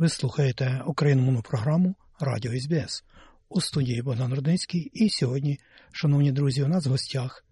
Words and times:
Ви 0.00 0.08
слухаєте 0.08 0.82
україномовну 0.86 1.42
програму 1.42 1.94
Радіо 2.20 2.60
СБС 2.60 3.04
у 3.48 3.60
студії 3.60 4.02
Богдан 4.02 4.34
Рудницький. 4.34 4.80
І 4.80 5.10
сьогодні, 5.10 5.58
шановні 5.92 6.32
друзі, 6.32 6.62
у 6.62 6.68
нас 6.68 6.86
в 6.86 6.90
гостях 6.90 7.44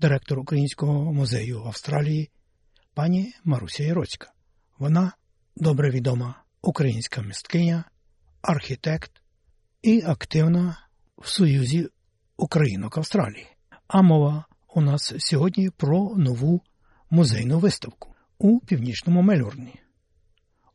директор 0.00 0.38
Українського 0.38 1.12
музею 1.12 1.62
в 1.62 1.66
Австралії 1.66 2.30
пані 2.94 3.34
Маруся 3.44 3.82
Яроцька. 3.82 4.32
Вона 4.78 5.12
добре 5.56 5.90
відома 5.90 6.42
українська 6.62 7.22
місткиня, 7.22 7.84
архітект 8.42 9.12
і 9.82 10.02
активна 10.02 10.78
в 11.16 11.28
Союзі 11.28 11.88
Українок 12.36 12.98
Австралії. 12.98 13.46
А 13.86 14.02
мова 14.02 14.44
у 14.74 14.80
нас 14.80 15.14
сьогодні 15.18 15.70
про 15.70 16.14
нову 16.16 16.62
музейну 17.10 17.58
виставку 17.58 18.14
у 18.38 18.60
північному 18.60 19.22
Мельбурні. 19.22 19.80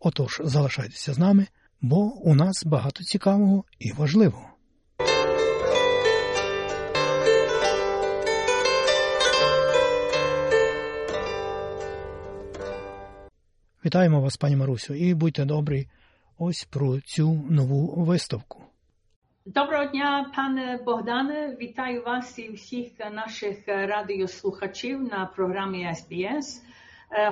Отож, 0.06 0.42
залишайтеся 0.44 1.14
з 1.14 1.20
нами, 1.20 1.48
бо 1.82 1.98
у 1.98 2.36
нас 2.36 2.66
багато 2.66 3.04
цікавого 3.04 3.64
і 3.80 3.92
важливого. 3.92 4.50
Вітаємо 13.86 14.22
вас, 14.22 14.38
пані 14.38 14.56
Марусю, 14.56 14.94
і 14.94 15.14
будьте 15.14 15.46
добрі 15.46 15.88
ось 16.38 16.64
про 16.64 17.00
цю 17.00 17.34
нову 17.50 18.04
виставку. 18.06 18.64
Доброго 19.46 19.86
дня, 19.86 20.32
пане 20.36 20.80
Богдане. 20.86 21.58
Вітаю 21.62 22.04
вас 22.04 22.40
і 22.40 22.52
всіх 22.52 22.88
наших 23.12 23.58
радіослухачів 23.68 25.04
на 25.04 25.26
програмі 25.26 25.88
SBS. 25.88 26.62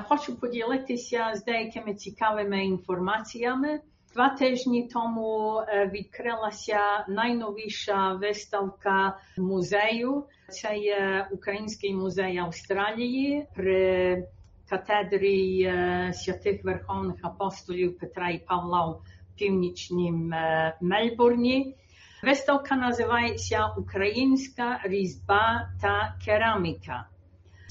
Хочу 0.07 0.39
поділитися 0.39 1.31
з 1.35 1.43
деякими 1.43 1.93
цікавими 1.93 2.65
інформаціями. 2.65 3.79
Два 4.13 4.29
тижні 4.29 4.87
тому 4.93 5.63
відкрилася 5.91 7.05
найновіша 7.07 8.13
виставка 8.13 9.17
музею. 9.37 10.23
Це 10.49 10.77
є 10.77 11.27
Український 11.31 11.93
музей 11.93 12.37
Австралії 12.37 13.47
при 13.55 14.27
катедрі 14.69 15.73
святих 16.13 16.63
Верховних 16.63 17.15
апостолів 17.23 17.97
Петра 17.97 18.29
і 18.29 18.39
Павла 18.39 18.85
в 18.85 19.01
північнім 19.37 20.33
Мельбурні. 20.81 21.75
Виставка 22.23 22.75
називається 22.75 23.67
Українська 23.77 24.79
різьба 24.83 25.69
та 25.81 26.15
кераміка. 26.25 27.07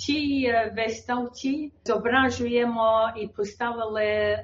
Ці 0.00 0.52
виставці 0.76 1.72
зображуємо 1.84 3.10
і 3.16 3.26
поставили 3.26 4.38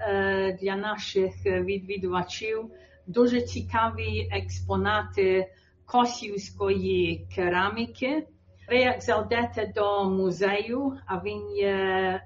для 0.63 0.77
наших 0.77 1.33
відвідувачів 1.47 2.71
дуже 3.07 3.41
цікаві 3.41 4.29
експонати 4.33 5.53
косівської 5.87 7.29
кераміки. 7.35 8.27
Ви 8.69 8.77
як 8.77 9.03
зайдете 9.03 9.73
до 9.75 10.11
музею, 10.11 10.99
а 11.07 11.19
він 11.25 11.51
є 11.51 12.21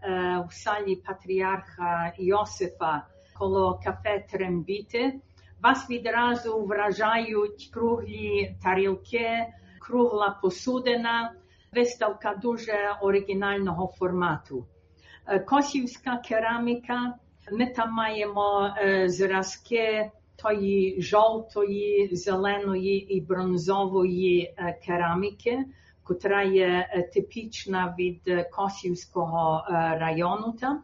в 0.49 0.53
салі 0.53 0.97
патріарха 0.97 2.13
Йосифа 2.19 3.07
коло 3.39 3.81
кафе 3.85 4.25
Трембіти, 4.31 5.21
вас 5.63 5.91
відразу 5.91 6.63
вражають 6.63 7.71
круглі 7.73 8.57
тарілки, 8.63 9.47
кругла 9.81 10.39
посудина, 10.43 11.33
виставка 11.73 12.35
дуже 12.43 12.73
оригінального 13.01 13.87
формату. 13.99 14.67
Косівська 15.47 16.17
кераміка, 16.17 17.15
ми 17.53 17.67
там 17.67 17.93
маємо 17.93 18.75
зразки 19.07 20.11
тої 20.43 21.03
жовтої, 21.03 22.09
зеленої 22.13 23.17
і 23.17 23.21
бронзової 23.21 24.55
кераміки, 24.87 25.65
котра 26.03 26.43
є 26.43 26.89
типічна 27.15 27.95
від 27.99 28.51
Косівського 28.51 29.65
району. 29.99 30.53
Там. 30.61 30.83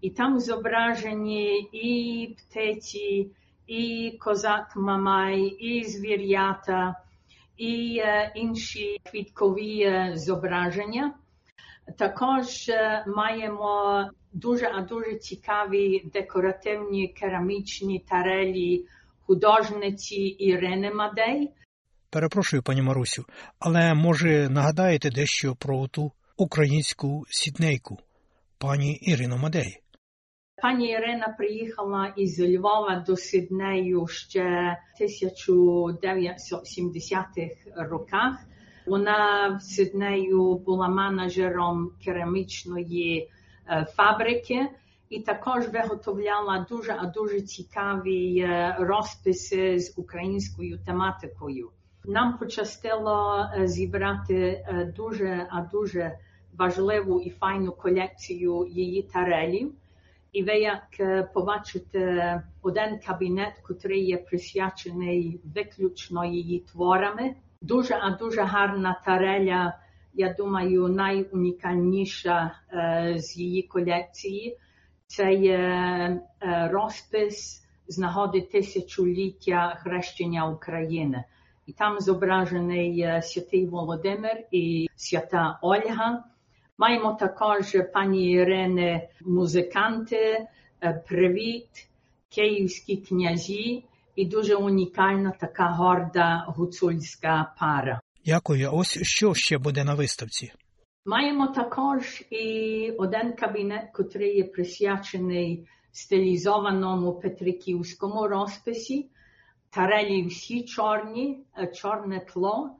І 0.00 0.10
там 0.10 0.40
зображені 0.40 1.58
і 1.72 2.36
птиці, 2.38 3.30
і 3.66 4.12
козак 4.20 4.72
Мамай, 4.76 5.40
і 5.42 5.84
звір'ята, 5.84 6.96
і 7.56 8.02
інші 8.34 8.98
квіткові 9.10 10.10
зображення. 10.14 11.14
Також 11.98 12.46
маємо 13.06 14.04
дуже 14.32 14.66
а 14.74 14.80
дуже 14.80 15.14
цікаві 15.14 16.02
декоративні 16.12 17.08
керамічні 17.08 18.04
тарелі 18.08 18.86
художниці 19.26 20.20
Ірини 20.20 20.94
Мадей. 20.94 21.50
Перепрошую, 22.10 22.62
пані 22.62 22.82
Марусю, 22.82 23.24
але 23.58 23.94
може 23.94 24.48
нагадаєте 24.48 25.10
дещо 25.10 25.54
про 25.54 25.88
ту 25.88 26.12
українську 26.36 27.24
сіднейку, 27.28 27.98
пані 28.58 28.92
Ірину 28.92 29.36
Мадей? 29.36 29.81
Пані 30.56 30.90
Ірина 30.90 31.34
приїхала 31.38 32.12
із 32.16 32.40
Львова 32.40 33.04
до 33.06 33.16
Сиднею 33.16 34.06
ще 34.06 34.76
в 34.98 35.02
1970-х 35.02 37.54
роках. 37.76 38.36
Вона 38.86 39.48
в 39.48 39.62
Сиднею 39.62 40.54
була 40.54 40.88
менеджером 40.88 41.90
керамічної 42.04 43.30
фабрики 43.96 44.68
і 45.08 45.20
також 45.20 45.68
виготовляла 45.68 46.66
дуже 46.70 46.96
а 46.98 47.06
дуже 47.06 47.40
цікаві 47.40 48.48
розписи 48.78 49.78
з 49.78 49.98
українською 49.98 50.78
тематикою. 50.86 51.70
Нам 52.04 52.38
пощастило 52.38 53.46
зібрати 53.64 54.66
дуже 54.96 55.46
а 55.50 55.60
дуже 55.60 56.18
важливу 56.58 57.20
і 57.20 57.30
файну 57.30 57.72
колекцію 57.72 58.66
її 58.70 59.02
тарелів. 59.02 59.72
І 60.32 60.42
ви 60.42 60.52
як 60.52 60.82
побачите 61.32 62.42
один 62.62 62.98
кабінет, 63.06 63.52
який 63.68 64.04
є 64.04 64.16
присвячений 64.16 65.40
виключно 65.54 66.24
її 66.24 66.60
творами. 66.60 67.34
Дуже, 67.60 67.94
а 67.94 68.10
дуже 68.10 68.42
гарна 68.42 69.00
тареля, 69.04 69.78
я 70.14 70.34
думаю, 70.34 70.88
найунікальніша 70.88 72.54
з 73.16 73.36
її 73.36 73.62
колекції. 73.62 74.58
Це 75.06 75.32
є 75.34 76.20
розпис 76.70 77.66
з 77.88 77.98
нагоди 77.98 78.40
тисячоліття 78.40 79.78
хрещення 79.82 80.48
України. 80.48 81.24
І 81.66 81.72
там 81.72 82.00
зображений 82.00 83.22
святий 83.22 83.66
Володимир 83.66 84.44
і 84.50 84.88
свята 84.96 85.58
Ольга. 85.62 86.24
Маємо 86.82 87.12
також 87.20 87.76
пані 87.94 88.30
Ірини 88.30 89.08
музиканти, 89.20 90.46
привіт, 91.08 91.68
київські 92.28 92.96
князі 92.96 93.84
і 94.16 94.26
дуже 94.26 94.54
унікальна 94.54 95.32
така 95.40 95.68
горда 95.68 96.44
гуцульська 96.48 97.54
пара. 97.60 98.00
Дякую. 98.26 98.70
Ось 98.72 99.02
що 99.02 99.34
ще 99.34 99.58
буде 99.58 99.84
на 99.84 99.94
виставці? 99.94 100.52
Маємо 101.06 101.46
також 101.46 102.22
і 102.30 102.90
один 102.98 103.32
кабінет, 103.32 103.84
який 103.98 104.36
є 104.36 104.44
присвячений 104.44 105.68
стилізованому 105.92 107.12
петриківському 107.12 108.28
розписі. 108.28 109.10
Тарелі 109.70 110.26
всі 110.26 110.64
чорні, 110.64 111.44
чорне 111.74 112.20
тло. 112.32 112.70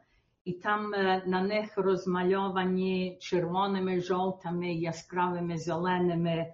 І 0.45 0.53
там 0.53 0.91
на 1.27 1.43
них 1.43 1.73
розмальовані 1.77 3.19
червоними, 3.21 4.01
жовтими, 4.01 4.75
яскравими 4.75 5.59
зеленими 5.59 6.47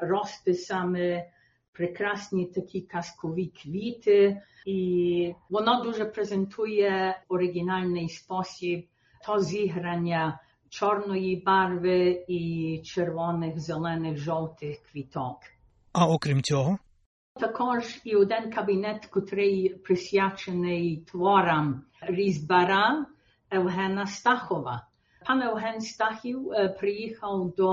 розписами, 0.00 1.24
прекрасні 1.72 2.46
такі 2.46 2.80
казкові 2.80 3.46
квіти. 3.62 4.42
І 4.66 5.34
воно 5.50 5.82
дуже 5.82 6.04
презентує 6.04 7.22
оригінальний 7.28 8.08
спосіб 8.08 8.86
то 9.26 9.40
зіграння 9.40 10.40
чорної 10.68 11.42
барви 11.46 12.24
і 12.28 12.80
червоних, 12.84 13.60
зелених, 13.60 14.18
жовтих 14.18 14.78
квіток. 14.92 15.38
А 15.92 16.06
окрім 16.06 16.42
цього? 16.42 16.78
Також 17.34 18.00
і 18.04 18.16
один 18.16 18.50
кабінет, 18.50 19.08
який 19.16 19.68
присвячений 19.68 20.96
творам 20.96 21.82
різьбара 22.00 23.06
Евгена 23.50 24.06
Стахова. 24.06 24.86
Пан 25.26 25.42
Евген 25.42 25.80
Стахів 25.80 26.50
приїхав 26.80 27.54
до 27.56 27.70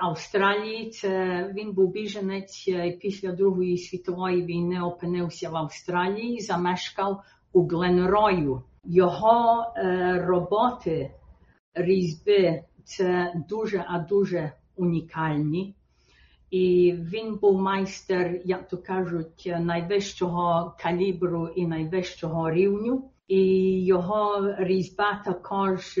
Австралії. 0.00 0.90
Це 0.90 1.42
він 1.54 1.72
був 1.72 1.92
біженець 1.92 2.68
після 3.00 3.32
Другої 3.32 3.78
світової 3.78 4.44
війни, 4.44 4.80
опинився 4.80 5.50
в 5.50 5.56
Австралії, 5.56 6.40
замешкав 6.40 7.22
у 7.52 7.66
Гленрою. 7.66 8.62
Його 8.84 9.66
роботи 10.14 11.10
різьби 11.74 12.62
це 12.84 13.32
дуже, 13.48 13.84
а 13.88 13.98
дуже 13.98 14.52
унікальні. 14.76 15.74
І 16.50 16.94
він 16.98 17.36
був 17.36 17.62
майстер, 17.62 18.40
як 18.44 18.68
то 18.68 18.78
кажуть, 18.78 19.52
найвищого 19.60 20.74
калібру 20.78 21.48
і 21.48 21.66
найвищого 21.66 22.50
рівню. 22.50 23.10
І 23.28 23.84
його 23.84 24.54
різьба 24.58 25.22
також 25.24 26.00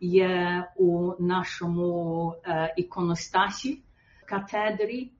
є 0.00 0.64
у 0.76 1.12
нашому 1.18 2.34
іконостасі 2.76 3.82
катедрі. 4.26 5.12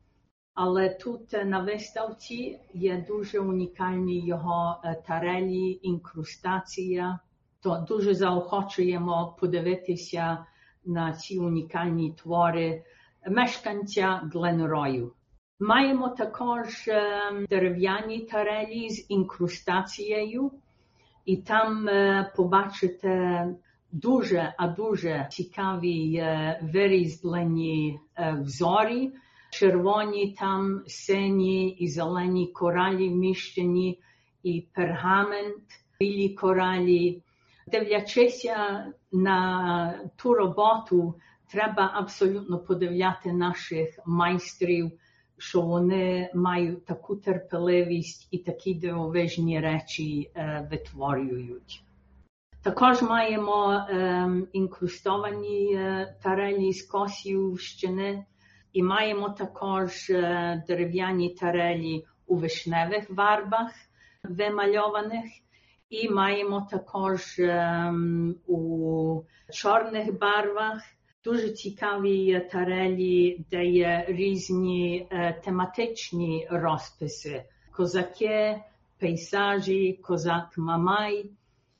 Але 0.55 0.89
тут 0.89 1.33
на 1.45 1.61
виставці 1.61 2.59
є 2.75 3.05
дуже 3.09 3.41
унікальні 3.41 4.27
його 4.27 4.83
тарелі, 5.07 5.79
інкрустація. 5.83 7.19
То 7.61 7.85
дуже 7.89 8.15
заохочуємо 8.15 9.37
подивитися 9.41 10.47
на 10.85 11.13
ці 11.13 11.39
унікальні 11.39 12.13
твори 12.13 12.85
мешканця 13.31 14.31
Гленрою. 14.33 15.13
Маємо 15.61 16.09
також 16.09 16.91
дерев'яні 17.51 18.21
тарелі 18.21 18.91
з 18.91 19.11
інкрустацією, 19.11 20.51
і 21.25 21.37
там 21.37 21.89
побачите 22.37 23.47
дуже, 23.93 24.55
а 24.59 24.69
дуже 24.69 25.29
цікаві 25.31 26.25
вирізблені 26.63 28.01
взорі, 28.41 29.13
червоні 29.51 30.37
там 30.41 30.83
сині 30.87 31.69
і 31.69 31.89
зелені 31.89 32.47
коралі 32.47 33.09
вміщені, 33.09 34.01
і 34.43 34.67
пергамент, 34.75 35.65
білі 36.01 36.29
коралі. 36.29 37.23
Дивлячися 37.67 38.87
на 39.13 40.09
ту 40.17 40.35
роботу, 40.35 41.15
треба 41.51 41.91
абсолютно 41.95 42.59
подивляти 42.59 43.33
наших 43.33 43.99
майстрів, 44.07 44.93
що 45.39 45.61
вони 45.61 46.31
мають 46.35 46.85
таку 46.85 47.17
терпеливість 47.17 48.29
і 48.31 48.39
такі 48.39 48.75
дивовижні 48.75 49.61
речі 49.61 50.31
е, 50.35 50.69
витворюють. 50.71 51.85
Також 52.65 53.03
маємо 53.03 53.73
е, 53.73 54.29
інкрустовані 54.53 55.75
е, 55.75 56.15
тарелі 56.23 56.73
з 56.73 56.83
Косівщини 56.83 58.25
і 58.73 58.83
маємо 58.83 59.29
також 59.31 60.11
е, 60.11 60.65
дерев'яні 60.69 61.31
тарелі 61.31 62.05
у 62.27 62.37
вишневих 62.37 63.11
варбах 63.11 63.71
вимальованих. 64.23 65.25
І 65.89 66.09
маємо 66.09 66.69
також 66.71 67.39
ем, 67.39 68.35
у 68.47 69.23
чорних 69.53 70.19
барвах 70.19 70.83
дуже 71.25 71.51
цікаві 71.51 72.49
тарелі, 72.53 73.45
де 73.51 73.65
є 73.65 74.05
різні 74.09 75.09
е, 75.11 75.41
тематичні 75.45 76.49
розписи: 76.51 77.45
козаки, 77.73 78.61
пейсажі, 78.99 80.01
козак 80.03 80.59
Мамай, 80.59 81.31